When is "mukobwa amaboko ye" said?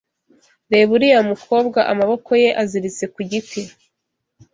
1.31-2.49